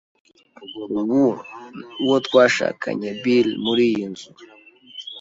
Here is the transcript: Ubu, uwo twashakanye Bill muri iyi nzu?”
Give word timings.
Ubu, 0.99 1.21
uwo 2.03 2.17
twashakanye 2.27 3.09
Bill 3.21 3.47
muri 3.65 3.83
iyi 3.91 4.05
nzu?” 4.11 4.29